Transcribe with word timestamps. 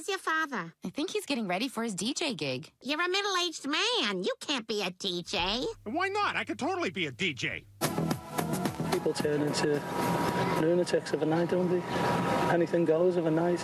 Where's 0.00 0.08
your 0.08 0.18
father? 0.18 0.72
I 0.82 0.88
think 0.88 1.10
he's 1.10 1.26
getting 1.26 1.46
ready 1.46 1.68
for 1.68 1.82
his 1.82 1.94
DJ 1.94 2.34
gig. 2.34 2.72
You're 2.80 3.02
a 3.02 3.06
middle 3.06 3.36
aged 3.44 3.66
man. 3.66 4.22
You 4.22 4.32
can't 4.40 4.66
be 4.66 4.80
a 4.80 4.90
DJ. 4.92 5.66
Why 5.84 6.08
not? 6.08 6.36
I 6.36 6.44
could 6.44 6.58
totally 6.58 6.88
be 6.88 7.04
a 7.04 7.12
DJ. 7.12 7.64
People 8.90 9.12
turn 9.12 9.42
into 9.42 9.78
lunatics 10.58 11.12
of 11.12 11.20
a 11.20 11.26
night, 11.26 11.50
don't 11.50 11.68
they? 11.68 11.82
Anything 12.50 12.86
goes 12.86 13.18
of 13.18 13.26
a 13.26 13.30
night. 13.30 13.60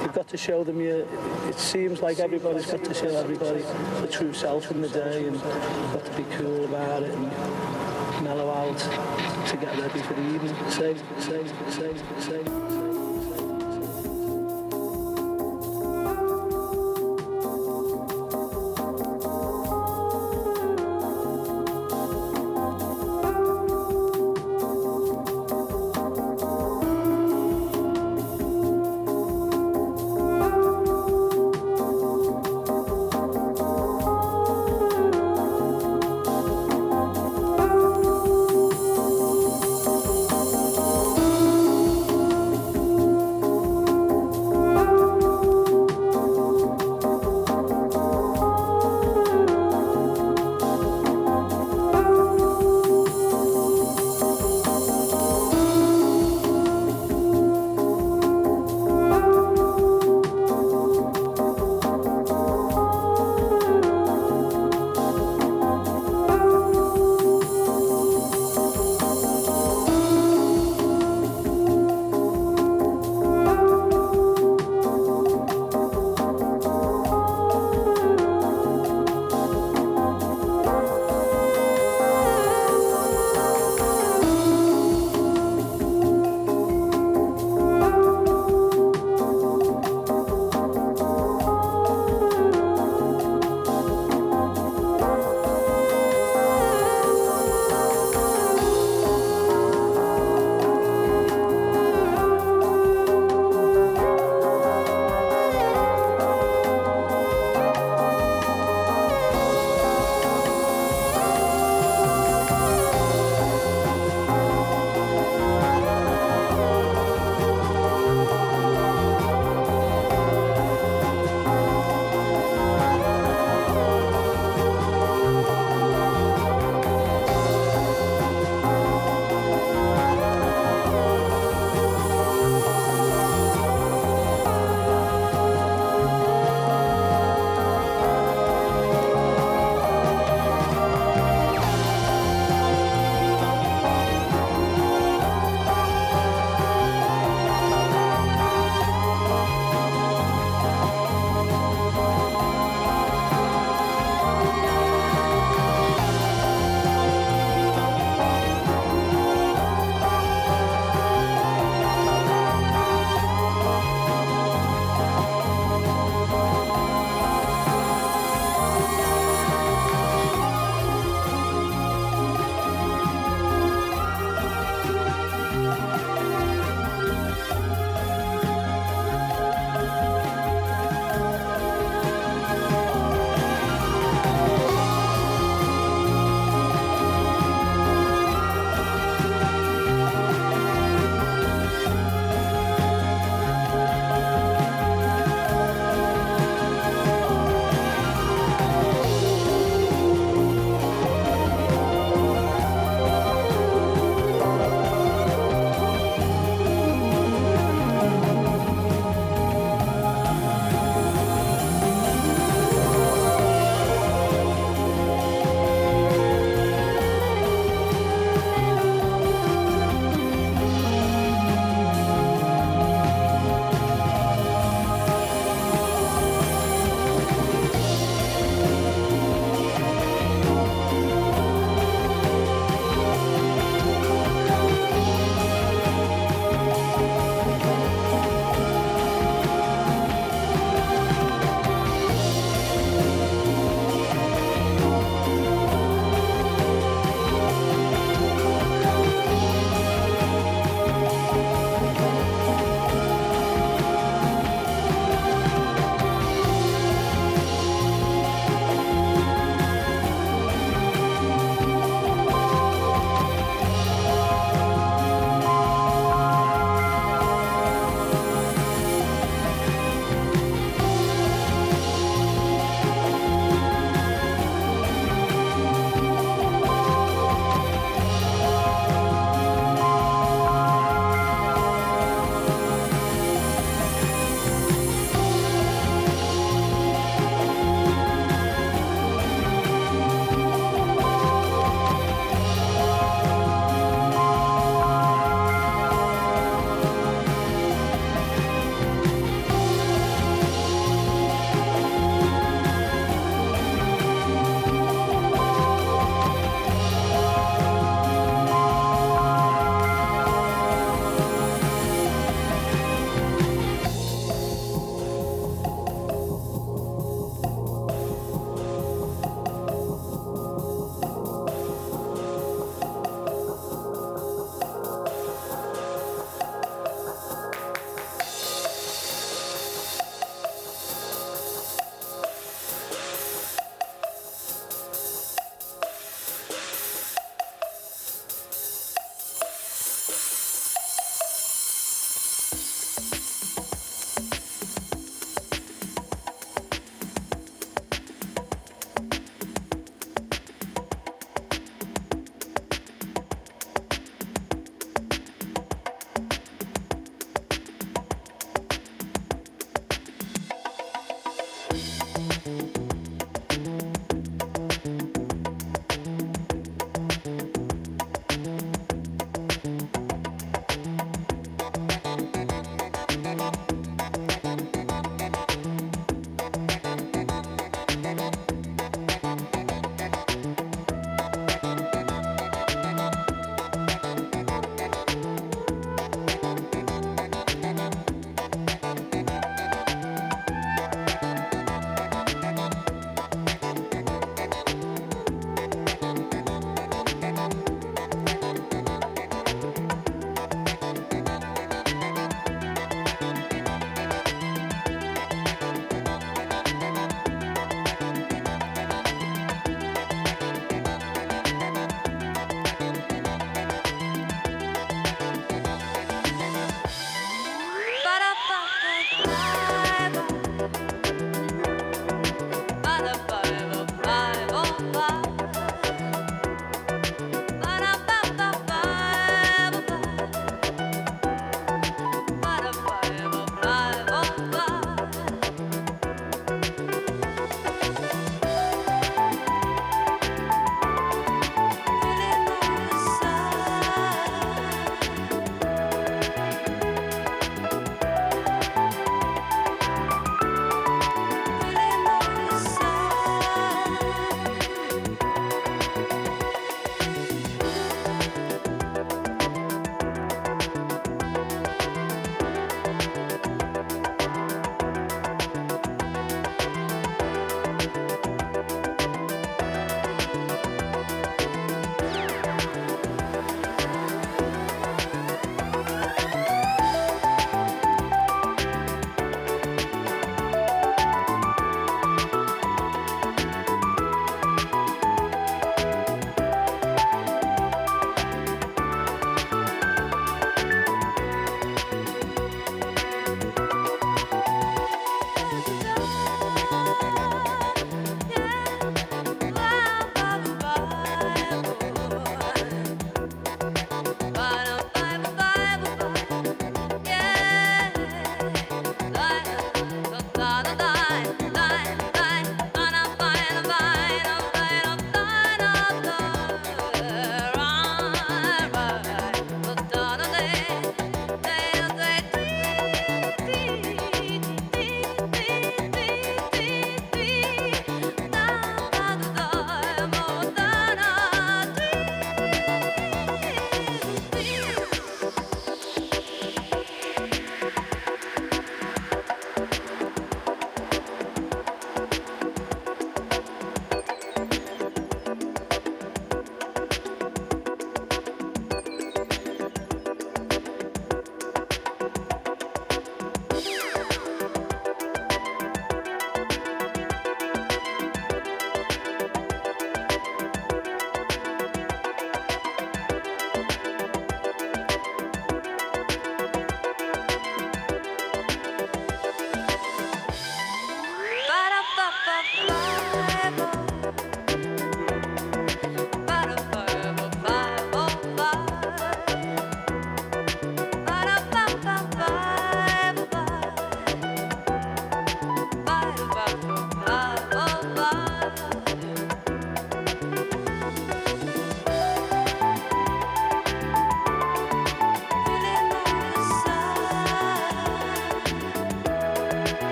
You've 0.00 0.14
got 0.14 0.28
to 0.28 0.38
show 0.38 0.64
them 0.64 0.80
you. 0.80 1.06
It 1.46 1.58
seems 1.58 2.00
like 2.00 2.20
everybody's 2.20 2.64
got 2.64 2.82
to 2.84 2.94
show 2.94 3.14
everybody 3.14 3.60
the 4.00 4.08
true 4.10 4.32
self 4.32 4.70
in 4.70 4.80
the 4.80 4.88
day, 4.88 5.26
and 5.26 5.36
you've 5.36 5.92
got 5.92 6.06
to 6.06 6.12
be 6.16 6.24
cool 6.38 6.64
about 6.64 7.02
it 7.02 7.12
and 7.12 8.24
mellow 8.24 8.48
out 8.48 8.78
to 8.78 9.56
get 9.58 9.76
ready 9.76 10.00
for 10.00 10.14
the 10.14 10.34
evening. 10.34 10.70
Say, 10.70 10.96
say, 11.18 11.46
say, 11.68 11.94
say. 12.18 12.67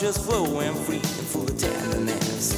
just 0.00 0.24
flowing 0.24 0.74
free 0.86 0.96
and 0.96 1.26
full 1.28 1.42
of 1.42 1.58
tenderness. 1.58 2.54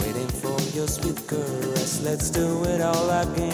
Waiting 0.00 0.28
for 0.42 0.60
your 0.76 0.88
sweet 0.88 1.28
caress, 1.28 2.02
let's 2.02 2.28
do 2.28 2.64
it 2.64 2.80
all 2.80 3.08
again. 3.08 3.51